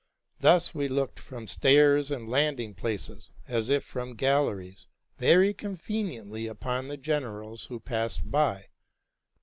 Thus 0.39 0.73
we 0.73 0.87
looked 0.87 1.19
from 1.19 1.45
stairs 1.45 2.09
and 2.09 2.27
landing 2.27 2.73
places, 2.73 3.29
as 3.47 3.69
if 3.69 3.83
from 3.83 4.15
galleries, 4.15 4.87
very 5.19 5.53
conven 5.53 6.07
iently 6.15 6.49
upon 6.49 6.87
the 6.87 6.97
generals 6.97 7.65
who 7.67 7.79
passed 7.79 8.21
by. 8.31 8.69